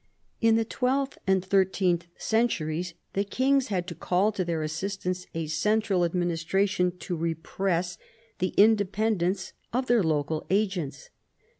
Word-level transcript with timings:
In 0.41 0.55
the 0.55 0.65
twelfth 0.65 1.19
and 1.27 1.45
thirteenth 1.45 2.07
centuries 2.17 2.95
the 3.13 3.23
kings 3.23 3.67
had 3.67 3.85
to 3.85 3.93
call 3.93 4.31
to 4.31 4.43
their 4.43 4.63
assistance 4.63 5.27
a 5.35 5.45
central 5.45 6.01
administra 6.01 6.67
tion 6.67 6.97
to 6.97 7.15
repress 7.15 7.99
the 8.39 8.55
independence 8.57 9.53
of 9.71 9.85
their 9.85 10.01
local 10.01 10.43
agents. 10.49 11.11